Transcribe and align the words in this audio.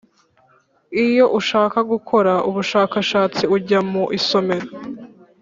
iyo 1.05 1.25
ushaka 1.39 1.77
gukora 1.91 2.33
ubushakashatsi 2.49 3.43
ujya 3.55 3.79
mu 3.91 4.03
isomero 4.17 4.67